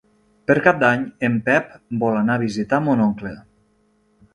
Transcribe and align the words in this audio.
Per 0.51 0.55
Cap 0.67 0.79
d'Any 0.83 1.03
en 1.29 1.37
Pep 1.51 1.77
vol 2.07 2.21
anar 2.23 2.41
a 2.41 2.45
visitar 2.49 2.85
mon 2.91 3.09
oncle. 3.11 3.37